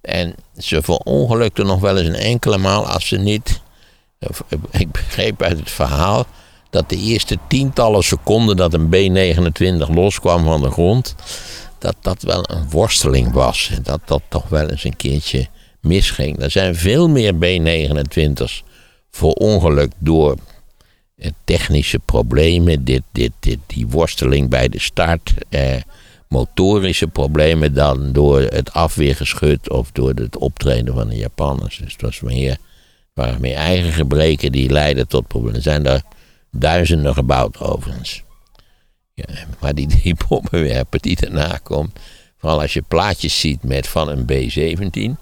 [0.00, 3.60] En ze verongelukte nog wel eens een enkele maal als ze niet.
[4.70, 6.26] Ik begreep uit het verhaal
[6.70, 11.14] dat de eerste tientallen seconden dat een B-29 loskwam van de grond,
[11.80, 13.70] dat dat wel een worsteling was.
[13.82, 15.48] Dat dat toch wel eens een keertje
[15.80, 16.42] misging.
[16.42, 18.62] Er zijn veel meer B-29's
[19.10, 20.36] verongelukt door
[21.44, 25.34] technische problemen, dit, dit, dit, die worsteling bij de start.
[25.48, 25.76] Eh,
[26.28, 31.78] motorische problemen dan door het afweergeschut of door het optreden van de Japanners.
[31.78, 32.56] Dus het was meer,
[33.14, 35.56] waren meer eigen gebreken die leidden tot problemen.
[35.56, 36.02] Er zijn er
[36.50, 38.22] duizenden gebouwd overigens.
[39.14, 41.98] Ja, maar die, bommenwerper die daarna komt,
[42.38, 45.20] vooral als je plaatjes ziet met van een B-17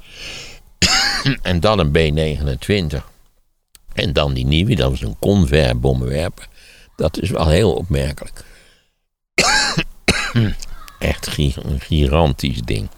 [1.43, 3.17] en dan een B-29
[3.99, 6.49] en dan die nieuwe, dat was een Convair bommenwerper.
[6.97, 8.45] Dat is wel heel opmerkelijk.
[10.99, 12.89] Echt een gigantisch ding.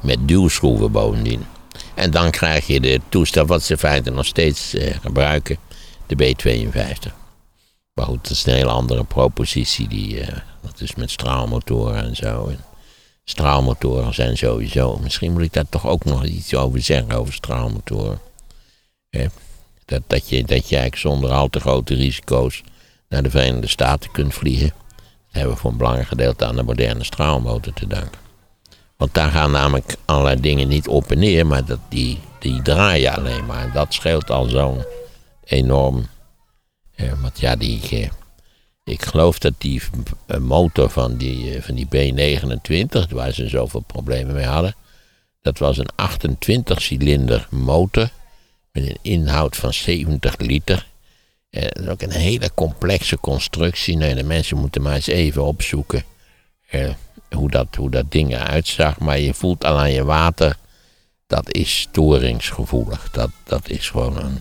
[0.00, 1.46] Met duwschroeven bovendien.
[1.94, 5.56] En dan krijg je de toestel wat ze feitelijk nog steeds eh, gebruiken.
[6.06, 7.21] De B-52.
[7.92, 9.88] Maar goed, dat is een hele andere propositie.
[9.88, 10.26] Die, uh,
[10.60, 12.46] dat is met straalmotoren en zo.
[12.46, 12.58] En
[13.24, 14.98] straalmotoren zijn sowieso.
[14.98, 18.20] Misschien moet ik daar toch ook nog iets over zeggen over straalmotoren.
[19.08, 19.26] Hè?
[19.84, 22.62] Dat, dat, je, dat je eigenlijk zonder al te grote risico's
[23.08, 24.72] naar de Verenigde Staten kunt vliegen.
[25.30, 28.20] Hebben we voor een belangrijk gedeelte aan de moderne straalmotor te danken.
[28.96, 33.14] Want daar gaan namelijk allerlei dingen niet op en neer, maar dat, die, die draaien
[33.14, 33.72] alleen maar.
[33.72, 34.84] Dat scheelt al zo'n
[35.44, 36.06] enorm.
[37.02, 38.08] Eh, want ja, die, eh,
[38.84, 39.82] ik geloof dat die
[40.26, 44.74] eh, motor van die, van die B29, waar ze zoveel problemen mee hadden,
[45.42, 48.10] dat was een 28-cilinder motor
[48.72, 50.86] met een inhoud van 70 liter.
[51.50, 53.96] En dat is ook een hele complexe constructie.
[53.96, 56.04] Nee, de mensen moeten maar eens even opzoeken
[56.68, 56.90] eh,
[57.30, 58.98] hoe, dat, hoe dat ding eruit zag.
[58.98, 60.56] Maar je voelt al aan je water,
[61.26, 63.10] dat is storingsgevoelig.
[63.10, 64.40] Dat, dat is gewoon een,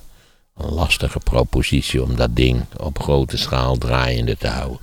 [0.69, 4.79] lastige propositie om dat ding op grote schaal draaiende te houden.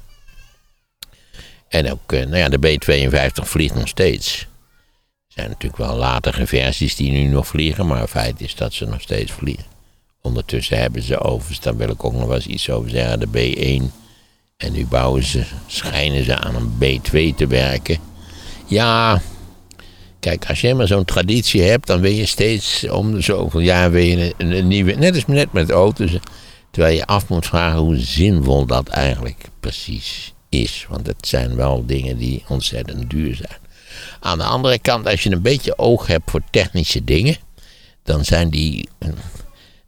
[1.69, 4.41] En ook, eh, nou ja, de B-52 vliegt nog steeds.
[4.41, 8.73] Er zijn natuurlijk wel latere versies die nu nog vliegen, maar het feit is dat
[8.73, 9.65] ze nog steeds vliegen.
[10.23, 13.27] Ondertussen hebben ze overigens, daar wil ik ook nog wel eens iets over zeggen, de
[13.27, 13.93] B1.
[14.57, 17.99] En nu bouwen ze, schijnen ze aan een B2 te werken.
[18.67, 19.21] Ja,
[20.21, 23.91] kijk, als je maar zo'n traditie hebt, dan wil je steeds om de zoveel jaar
[23.91, 24.93] weer een, nieuwe.
[24.93, 26.19] Net als net met auto's.
[26.71, 30.87] Terwijl je af moet vragen hoe zinvol dat eigenlijk precies is.
[30.89, 33.59] Want het zijn wel dingen die ontzettend duur zijn.
[34.21, 37.37] Aan de andere kant, als je een beetje oog hebt voor technische dingen,
[38.03, 38.89] dan zijn die.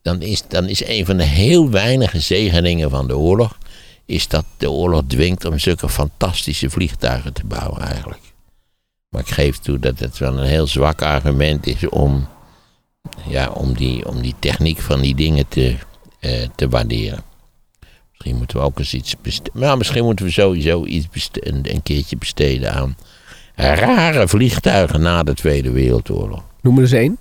[0.02, 3.58] Dan is, dan is een van de heel weinige zegeningen van de oorlog.
[4.06, 8.29] Is dat de oorlog dwingt om zulke fantastische vliegtuigen te bouwen, eigenlijk.
[9.10, 12.28] Maar ik geef toe dat het wel een heel zwak argument is om.
[13.28, 15.76] Ja, om die, om die techniek van die dingen te,
[16.20, 17.22] eh, te waarderen.
[18.10, 19.60] Misschien moeten we ook eens iets besteden.
[19.60, 22.96] Nou, misschien moeten we sowieso iets een, een keertje besteden aan
[23.54, 26.42] rare vliegtuigen na de Tweede Wereldoorlog.
[26.60, 27.18] Noem er eens één.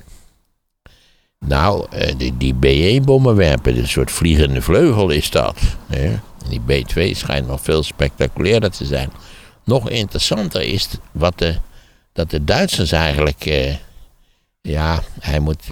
[1.45, 5.58] Nou, eh, die, die B-1-bommenwerper, een soort vliegende vleugel is dat.
[5.88, 6.19] Hè?
[6.49, 9.10] Die B-2 schijnt nog veel spectaculairder te zijn.
[9.63, 11.56] Nog interessanter is wat de,
[12.13, 13.45] dat de Duitsers eigenlijk.
[13.45, 13.76] Eh,
[14.62, 15.63] ja, hij moet.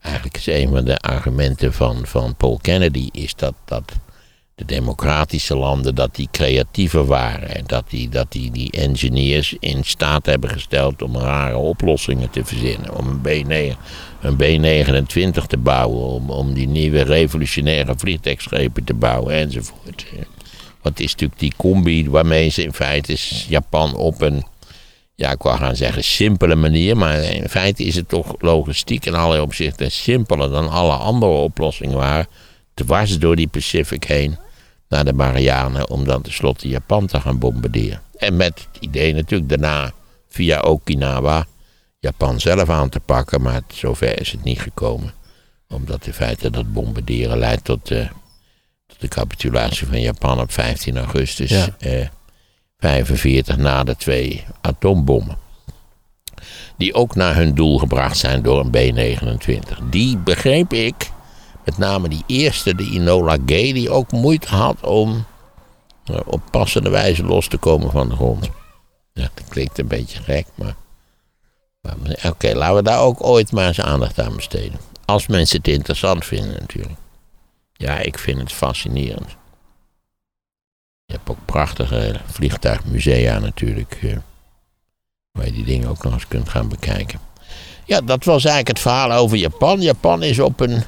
[0.00, 3.92] Eigenlijk is een van de argumenten van, van Paul Kennedy is dat, dat
[4.54, 7.54] de democratische landen, dat die creatiever waren.
[7.54, 12.44] En dat die, dat die, die engineers in staat hebben gesteld om rare oplossingen te
[12.44, 12.96] verzinnen.
[12.96, 13.76] Om een, B9,
[14.20, 20.06] een B29 te bouwen, om, om die nieuwe revolutionaire vliegtuigschepen te bouwen enzovoort.
[20.82, 23.16] Wat is natuurlijk die combi waarmee ze in feite
[23.48, 24.44] Japan op een,
[25.22, 29.14] ja ik wou gaan zeggen simpele manier, maar in feite is het toch logistiek in
[29.14, 32.26] allerlei opzichten simpeler dan alle andere oplossingen waren
[32.74, 34.38] dwars door die Pacific heen
[34.88, 38.02] naar de Marianen om dan tenslotte Japan te gaan bombarderen.
[38.16, 39.92] En met het idee natuurlijk daarna
[40.28, 41.46] via Okinawa
[41.98, 45.14] Japan zelf aan te pakken, maar zover is het niet gekomen.
[45.68, 48.08] Omdat in feite dat bombarderen leidt tot, uh,
[48.86, 51.76] tot de capitulatie van Japan op 15 augustus ja.
[51.78, 52.08] eh,
[52.82, 55.36] 45 na de twee atoombommen.
[56.76, 59.88] Die ook naar hun doel gebracht zijn door een B-29.
[59.90, 61.10] Die begreep ik
[61.64, 65.24] met name die eerste, de Inola Gay, die ook moeite had om
[66.10, 68.48] uh, op passende wijze los te komen van de grond.
[69.12, 70.74] Ja, dat klinkt een beetje gek, maar.
[71.80, 74.78] maar Oké, laten we daar ook ooit maar eens aandacht aan besteden.
[75.04, 76.98] Als mensen het interessant vinden, natuurlijk.
[77.72, 79.36] Ja, ik vind het fascinerend.
[81.24, 83.98] Hebt ook prachtige vliegtuigmusea natuurlijk.
[84.02, 84.16] Uh,
[85.30, 87.20] waar je die dingen ook nog eens kunt gaan bekijken.
[87.84, 89.80] Ja, dat was eigenlijk het verhaal over Japan.
[89.80, 90.82] Japan is op een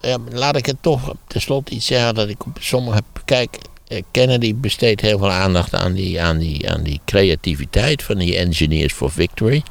[0.00, 3.02] ja, laat ik het toch tenslotte iets zeggen dat ik op sommige.
[3.24, 8.18] Kijk, eh, Kennedy besteedt heel veel aandacht aan die, aan die, aan die creativiteit van
[8.18, 9.62] die Engineers for Victory.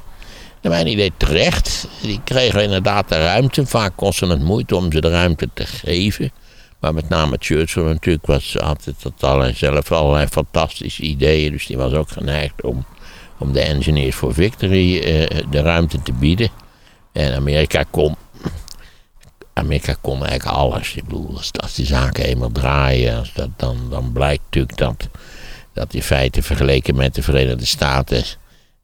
[0.61, 1.87] Naar mijn idee terecht.
[2.01, 3.65] Die kregen inderdaad de ruimte.
[3.65, 6.31] Vaak kostte het moeite om ze de ruimte te geven.
[6.79, 11.51] Maar met name Churchill natuurlijk was altijd tot zelf allerlei fantastische ideeën.
[11.51, 12.85] Dus die was ook geneigd om,
[13.37, 16.49] om de Engineers for Victory eh, de ruimte te bieden.
[17.11, 18.15] En Amerika kon
[19.57, 20.95] Amerika kon eigenlijk alles.
[21.57, 25.07] Als, die zaken eenmaal draaien, als dat, dan, dan blijkt natuurlijk dat,
[25.73, 28.23] dat in feite vergeleken met de Verenigde Staten.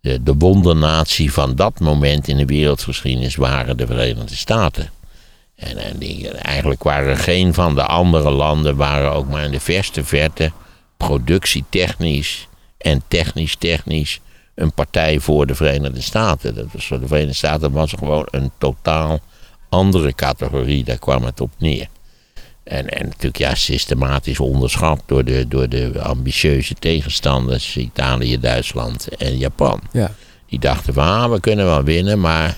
[0.02, 4.90] De, de wondernatie van dat moment in de wereldgeschiedenis waren de Verenigde Staten.
[5.64, 9.60] En, en die, eigenlijk waren geen van de andere landen, waren ook maar in de
[9.60, 10.52] verste verte
[10.98, 12.48] productietechnisch
[12.78, 14.20] en technisch-technisch
[14.56, 16.56] een partij voor de Verenigde Staten.
[16.56, 19.20] Dat was voor de Verenigde Staten was gewoon een totaal
[19.70, 21.88] andere categorie, daar kwam het op neer.
[22.64, 29.38] En, en natuurlijk ja, systematisch onderschat door de, door de ambitieuze tegenstanders Italië, Duitsland en
[29.38, 29.82] Japan.
[29.92, 30.12] Ja.
[30.48, 32.54] Die dachten van ah, we kunnen wel winnen, maar eh,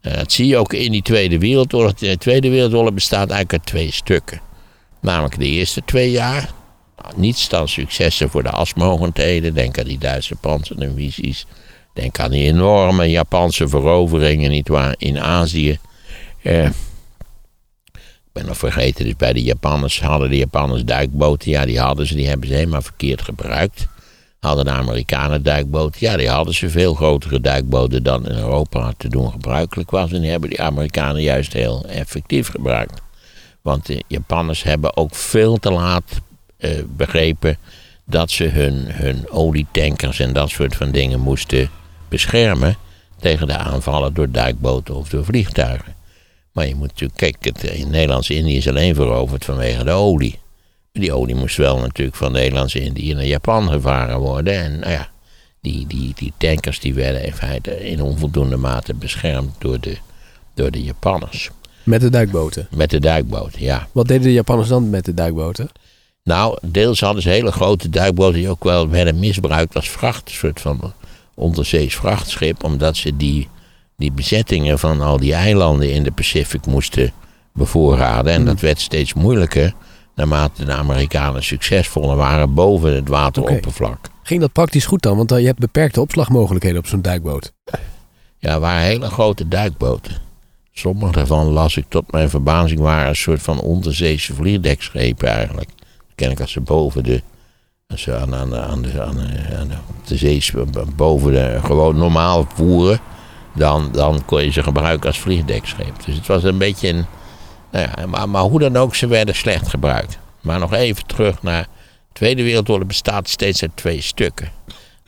[0.00, 1.94] dat zie je ook in die Tweede Wereldoorlog.
[1.94, 4.40] De Tweede Wereldoorlog bestaat eigenlijk uit twee stukken.
[5.00, 6.50] Namelijk de eerste twee jaar.
[7.02, 9.54] Nou, niets dan successen voor de asmogendheden.
[9.54, 11.46] Denk aan die Duitse panzerdivisies.
[11.94, 15.78] Denk aan die enorme Japanse veroveringen nietwaar, in Azië.
[16.42, 21.50] Eh, ik ben nog vergeten, dus bij de Japanners hadden de Japanners duikboten.
[21.50, 23.86] Ja, die hadden ze, die hebben ze helemaal verkeerd gebruikt.
[24.40, 26.00] Hadden de Amerikanen duikboten.
[26.00, 30.12] Ja, die hadden ze veel grotere duikboten dan in Europa te doen gebruikelijk was.
[30.12, 33.00] En die hebben die Amerikanen juist heel effectief gebruikt.
[33.62, 36.20] Want de Japanners hebben ook veel te laat
[36.56, 37.58] eh, begrepen
[38.04, 41.70] dat ze hun, hun olietankers en dat soort van dingen moesten
[42.08, 42.76] beschermen
[43.20, 45.94] tegen de aanvallen door duikboten of door vliegtuigen.
[46.52, 50.38] Maar je moet natuurlijk, kijk, het in Nederlands-Indië is alleen veroverd vanwege de olie.
[50.92, 54.54] Die olie moest wel natuurlijk van Nederlands-Indië naar Japan gevaren worden.
[54.54, 55.08] En nou ja,
[55.60, 59.96] die, die, die tankers die werden in feite in onvoldoende mate beschermd door de,
[60.54, 61.50] door de Japanners.
[61.82, 62.68] Met de duikboten.
[62.70, 63.88] Met de duikboten, ja.
[63.92, 65.70] Wat deden de Japanners dan met de duikboten?
[66.24, 70.34] Nou, deels hadden ze hele grote duikboten die ook wel werden misbruikt als vracht, een
[70.34, 70.92] soort van
[71.34, 73.48] onderzees vrachtschip, omdat ze die,
[73.96, 77.12] die bezettingen van al die eilanden in de Pacific moesten
[77.52, 78.32] bevoorraden.
[78.32, 79.74] En dat werd steeds moeilijker
[80.18, 83.98] naarmate de Amerikanen succesvoller waren boven het wateroppervlak.
[84.22, 85.16] Ging dat praktisch goed dan?
[85.16, 87.52] Want uh, je hebt beperkte opslagmogelijkheden op zo'n duikboot.
[88.38, 90.16] Ja, waren hele grote duikboten.
[90.72, 95.70] Sommige daarvan las ik tot mijn verbazing waren een soort van onderzeese vlierdekschepen eigenlijk.
[96.14, 97.22] Ken ik als ze boven de,
[97.86, 99.70] als ze aan, aan, aan, de, aan, de, aan
[100.06, 100.42] de zee
[100.96, 102.98] boven de gewoon normaal voeren,
[103.54, 106.04] dan, dan kon je ze gebruiken als vliegdekscheep.
[106.04, 107.04] Dus het was een beetje een.
[107.70, 110.18] Nou maar, maar hoe dan ook, ze werden slecht gebruikt.
[110.40, 111.62] Maar nog even terug naar.
[111.62, 114.50] De Tweede Wereldoorlog bestaat steeds uit twee stukken.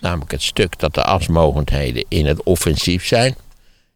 [0.01, 3.35] Namelijk het stuk dat de asmogendheden in het offensief zijn.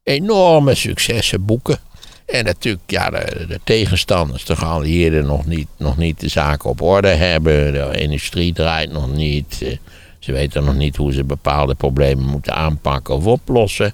[0.02, 1.78] Enorme successen boeken.
[2.26, 6.82] En natuurlijk, ja, de, de, tegenstanders, de geallieerden, nog niet, nog niet de zaken op
[6.82, 7.72] orde hebben.
[7.72, 9.78] De industrie draait nog niet.
[10.18, 13.92] Ze weten nog niet hoe ze bepaalde problemen moeten aanpakken of oplossen.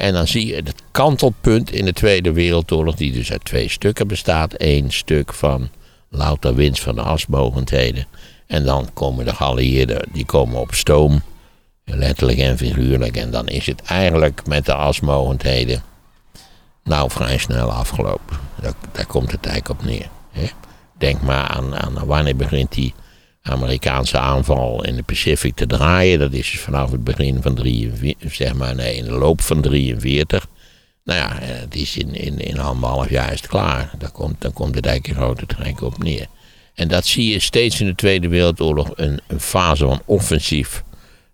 [0.00, 4.08] En dan zie je het kantelpunt in de Tweede Wereldoorlog, die dus uit twee stukken
[4.08, 4.54] bestaat.
[4.56, 5.68] Eén stuk van
[6.08, 8.06] louter winst van de asmogendheden.
[8.46, 11.22] En dan komen de geallieerden, die komen op stoom.
[11.84, 13.16] Letterlijk en figuurlijk.
[13.16, 15.82] En dan is het eigenlijk met de asmogendheden
[16.84, 18.36] nou vrij snel afgelopen.
[18.92, 20.08] Daar, komt het eigenlijk op neer.
[20.30, 20.46] Hè?
[20.98, 22.94] Denk maar aan, aan wanneer begint die
[23.42, 26.18] Amerikaanse aanval in de Pacific te draaien.
[26.18, 29.60] Dat is dus vanaf het begin van 43, zeg maar, nee, in de loop van
[29.60, 30.46] 43.
[31.04, 33.90] Nou ja, het is in, in, in anderhalf jaar is klaar.
[33.98, 36.26] Dan komt, dan komt het eigenlijk een grote trek op neer.
[36.74, 40.82] En dat zie je steeds in de Tweede Wereldoorlog een, een fase van offensief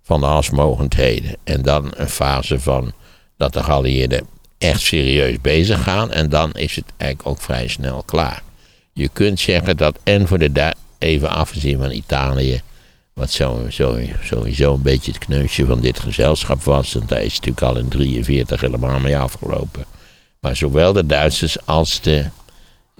[0.03, 1.37] van de asmogendheden.
[1.45, 2.93] En dan een fase van
[3.37, 4.27] dat de geallieerden
[4.59, 6.13] echt serieus bezig gaan.
[6.13, 8.43] En dan is het eigenlijk ook vrij snel klaar.
[8.93, 10.53] Je kunt zeggen dat en voor de
[10.99, 12.61] even afgezien van Italië.
[13.13, 16.93] Wat zo, zo, sowieso een beetje het kneusje van dit gezelschap was.
[16.93, 19.85] Want daar is natuurlijk al in 43 helemaal mee afgelopen.
[20.41, 22.25] Maar zowel de Duitsers als de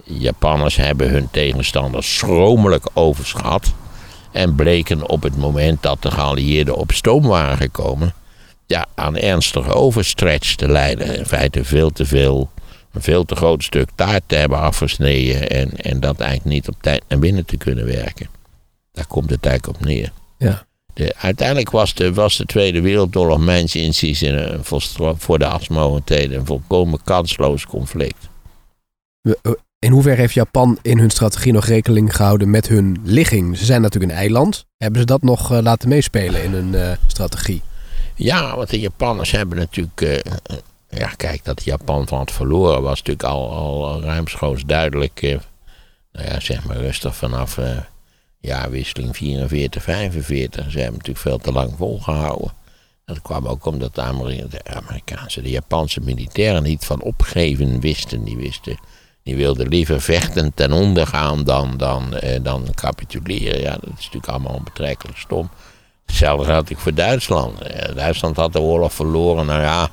[0.03, 3.73] Japanners hebben hun tegenstanders schromelijk overschat.
[4.31, 8.13] En bleken op het moment dat de geallieerden op stoom waren gekomen
[8.67, 11.17] ja, aan ernstige overstretch te leiden.
[11.17, 12.49] In feite veel te veel,
[12.97, 16.75] een veel te groot stuk taart te hebben afgesneden en, en dat eigenlijk niet op
[16.81, 18.27] tijd naar binnen te kunnen werken.
[18.91, 20.11] Daar komt het eigenlijk op neer.
[20.37, 20.65] Ja.
[20.93, 24.59] De, uiteindelijk was de, was de Tweede Wereldoorlog, mijns inziens, een,
[25.17, 28.29] voor de asmogendheden een volkomen kansloos conflict.
[29.79, 33.57] In hoeverre heeft Japan in hun strategie nog rekening gehouden met hun ligging?
[33.57, 34.65] Ze zijn natuurlijk een eiland.
[34.77, 37.61] Hebben ze dat nog uh, laten meespelen in hun uh, strategie?
[38.15, 40.01] Ja, want de Japanners hebben natuurlijk.
[40.01, 40.17] Uh,
[40.97, 45.21] ja, kijk, dat Japan van het verloren was natuurlijk al, al ruimschoots duidelijk.
[45.21, 45.37] Uh,
[46.11, 47.77] nou ja, zeg maar rustig vanaf uh,
[48.39, 50.71] jaarwisseling 44, 45.
[50.71, 52.51] Ze hebben natuurlijk veel te lang volgehouden.
[53.05, 58.23] Dat kwam ook omdat de, de Amerikaanse, de Japanse militairen niet van opgeven wisten.
[58.23, 58.79] Die wisten,
[59.23, 63.61] die wilden liever vechten ten onder gaan dan, dan, dan capituleren.
[63.61, 65.49] Ja, dat is natuurlijk allemaal betrekkelijk stom.
[66.05, 67.59] Hetzelfde had ik voor Duitsland.
[67.95, 69.45] Duitsland had de oorlog verloren.
[69.45, 69.89] Nou ja,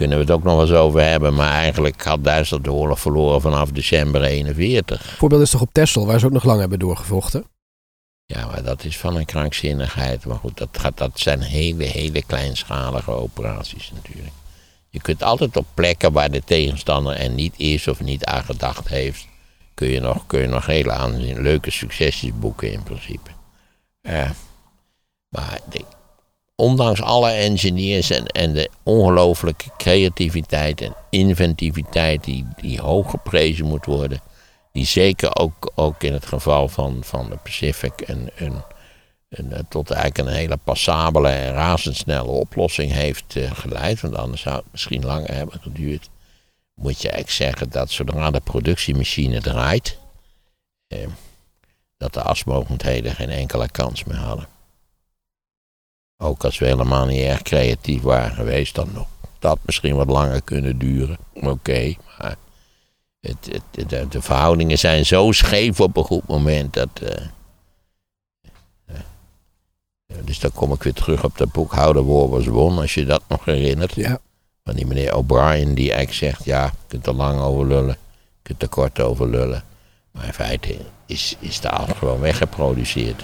[0.00, 1.34] kunnen we het ook nog wel eens over hebben.
[1.34, 5.14] Maar eigenlijk had Duitsland de oorlog verloren vanaf december 41.
[5.18, 7.44] Voorbeeld is toch op Texel, waar ze ook nog lang hebben doorgevochten?
[8.24, 10.24] Ja, maar dat is van een krankzinnigheid.
[10.24, 14.32] Maar goed, dat, gaat, dat zijn hele, hele kleinschalige operaties natuurlijk.
[14.88, 18.88] Je kunt altijd op plekken waar de tegenstander er niet is of niet aan gedacht
[18.88, 19.26] heeft,
[19.74, 23.30] kun je nog, kun je nog hele leuke successies boeken in principe.
[24.02, 24.30] Eh,
[25.28, 25.84] maar de-
[26.60, 33.86] ondanks alle engineers en, en de ongelooflijke creativiteit en inventiviteit die, die hoog geprezen moet
[33.86, 34.20] worden,
[34.72, 38.62] die zeker ook, ook in het geval van, van de Pacific een, een,
[39.28, 44.56] eh, tot eigenlijk een hele passabele en razendsnelle oplossing heeft eh, geleid, want anders zou
[44.56, 46.08] het misschien langer hebben geduurd,
[46.74, 49.98] moet je eigenlijk zeggen dat zodra de productiemachine draait,
[50.86, 51.06] eh,
[51.96, 54.59] dat de asmogendheden geen enkele kans meer hadden.
[56.22, 59.06] Ook als we helemaal niet erg creatief waren geweest, dan nog.
[59.38, 61.18] Dat misschien wat langer kunnen duren.
[61.34, 62.36] Oké, maar
[63.20, 66.88] het, het, de, de verhoudingen zijn zo scheef op een goed moment dat.
[67.02, 67.24] eh,
[68.86, 73.22] eh, dus dan kom ik weer terug op dat boekhouder was won, als je dat
[73.28, 73.94] nog herinnert.
[73.94, 74.18] Ja.
[74.64, 78.42] Van die meneer O'Brien die eigenlijk zegt, ja, je kunt er lang over lullen, je
[78.42, 79.64] kunt er kort over lullen.
[80.10, 83.22] Maar in feite is, is de as gewoon weggeproduceerd.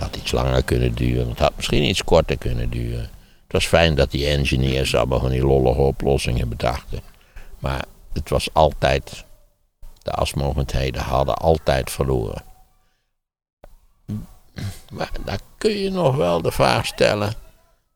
[0.00, 3.00] Het had iets langer kunnen duren, het had misschien iets korter kunnen duren.
[3.42, 7.00] Het was fijn dat die engineers allemaal van die lollige oplossingen bedachten.
[7.58, 9.24] Maar het was altijd,
[10.02, 12.42] de asmogendheden hadden altijd verloren.
[14.92, 17.32] Maar daar kun je nog wel de vraag stellen,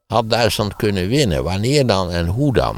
[0.06, 1.44] had Duitsland kunnen winnen?
[1.44, 2.76] Wanneer dan en hoe dan?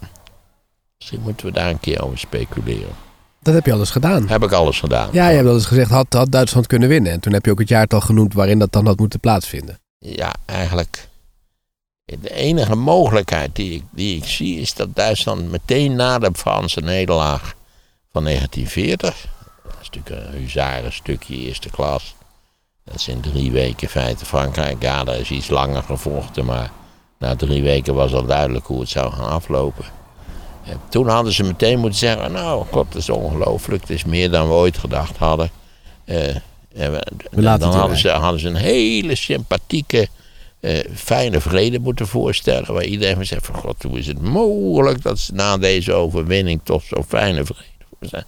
[0.99, 3.06] Misschien moeten we daar een keer over speculeren.
[3.47, 4.29] Dat heb je al eens gedaan.
[4.29, 5.09] Heb ik alles gedaan?
[5.13, 7.13] Ja, je hebt al eens gezegd, had, had Duitsland kunnen winnen.
[7.13, 9.79] En toen heb je ook het jaartal genoemd waarin dat dan had moeten plaatsvinden.
[9.99, 11.09] Ja, eigenlijk.
[12.05, 16.81] De enige mogelijkheid die ik, die ik zie is dat Duitsland meteen na de Franse
[16.81, 17.55] nederlaag
[18.13, 19.27] van 1940.
[19.63, 22.15] Dat is natuurlijk een huzarenstukje eerste klas.
[22.85, 24.83] Dat is in drie weken in feite Frankrijk.
[24.83, 26.71] Ja, daar is iets langer gevochten, maar
[27.19, 29.85] na drie weken was al duidelijk hoe het zou gaan aflopen.
[30.67, 33.81] En toen hadden ze meteen moeten zeggen: Nou, god, dat is ongelooflijk.
[33.81, 35.51] Het is meer dan we ooit gedacht hadden.
[36.05, 36.27] Eh,
[36.75, 37.03] en we-
[37.59, 40.09] dan hadden ze, hadden ze een hele sympathieke,
[40.61, 42.73] eh, fijne vrede moeten voorstellen.
[42.75, 46.61] Waar iedereen van zegt: van God, hoe is het mogelijk dat ze na deze overwinning
[46.65, 47.63] toch zo'n fijne vrede
[47.99, 48.25] voor zijn?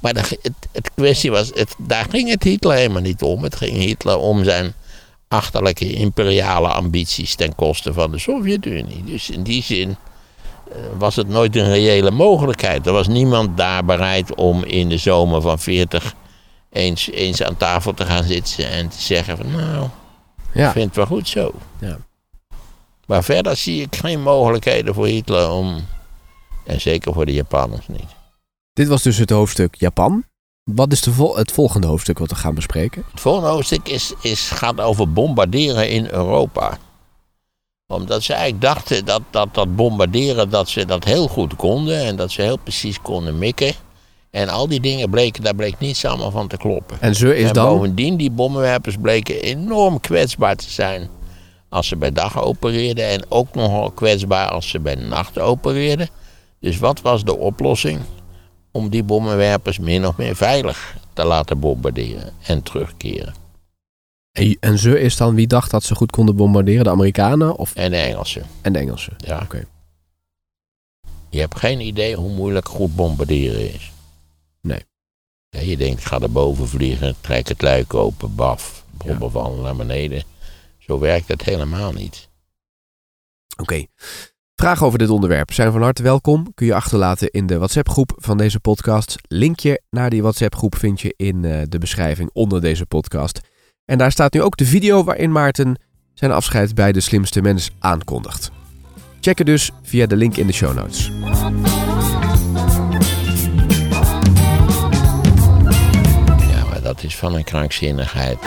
[0.00, 3.42] Maar de, het, het kwestie was: het, daar ging het Hitler helemaal niet om.
[3.42, 4.72] Het ging Hitler om zijn
[5.28, 9.04] achterlijke imperiale ambities ten koste van de Sovjet-Unie.
[9.04, 9.96] Dus in die zin
[10.98, 12.86] was het nooit een reële mogelijkheid.
[12.86, 16.14] Er was niemand daar bereid om in de zomer van 40
[16.70, 19.90] eens, eens aan tafel te gaan zitten en te zeggen van nou, ik
[20.60, 20.72] Ja.
[20.72, 21.52] vind het wel goed zo.
[21.78, 21.98] Ja.
[23.06, 25.86] Maar verder zie ik geen mogelijkheden voor Hitler om,
[26.66, 28.08] en zeker voor de Japanners niet.
[28.72, 30.24] Dit was dus het hoofdstuk Japan.
[30.64, 33.04] Wat is de vol- het volgende hoofdstuk wat we gaan bespreken?
[33.10, 36.78] Het volgende hoofdstuk is, is, gaat over bombarderen in Europa.
[37.90, 42.16] Omdat ze eigenlijk dachten dat, dat dat bombarderen dat ze dat heel goed konden en
[42.16, 43.72] dat ze heel precies konden mikken.
[44.30, 46.96] En al die dingen bleken, daar bleek niets allemaal van te kloppen.
[47.00, 47.68] En ze is en dan...
[47.68, 51.08] bovendien, die bommenwerpers bleken enorm kwetsbaar te zijn
[51.68, 53.08] als ze bij dag opereerden.
[53.08, 56.08] En ook nogal kwetsbaar als ze bij nacht opereerden.
[56.60, 58.00] Dus wat was de oplossing?
[58.72, 63.39] Om die bommenwerpers min of meer veilig te laten bombarderen en terugkeren.
[64.32, 66.84] En, en ze is dan wie dacht dat ze goed konden bombarderen?
[66.84, 68.46] De Amerikanen of, En de Engelsen.
[68.60, 69.14] en de Engelsen?
[69.16, 69.40] Ja.
[69.42, 69.64] Oké.
[71.28, 73.92] Je hebt geen idee hoe moeilijk goed bombarderen is.
[74.62, 74.84] Nee.
[75.48, 79.76] Ja, je denkt, ga er boven vliegen, trek het luik open, baf, bommen vallen naar
[79.76, 80.22] beneden.
[80.78, 82.28] Zo werkt het helemaal niet.
[83.60, 83.86] Oké.
[84.54, 86.54] Vragen over dit onderwerp zijn van harte welkom.
[86.54, 89.16] Kun je achterlaten in de WhatsApp-groep van deze podcast.
[89.28, 93.40] Linkje naar die WhatsApp-groep vind je in eh, de beschrijving onder deze podcast.
[93.90, 95.78] En daar staat nu ook de video waarin Maarten
[96.14, 98.50] zijn afscheid bij de slimste mens aankondigt.
[99.20, 101.10] Check het dus via de link in de show notes.
[106.50, 108.38] Ja, maar dat is van een krankzinnigheid.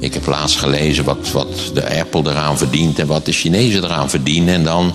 [0.00, 4.10] Ik heb laatst gelezen wat, wat de Apple eraan verdient en wat de Chinezen eraan
[4.10, 4.54] verdienen.
[4.54, 4.94] En dan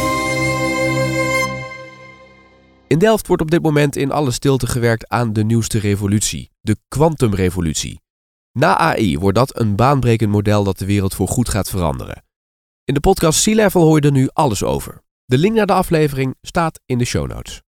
[2.91, 6.77] In Delft wordt op dit moment in alle stilte gewerkt aan de nieuwste revolutie, de
[6.87, 8.01] kwantumrevolutie.
[8.51, 12.23] Na AI wordt dat een baanbrekend model dat de wereld voor goed gaat veranderen.
[12.83, 15.03] In de podcast Sea Level hoor je er nu alles over.
[15.25, 17.61] De link naar de aflevering staat in de show notes.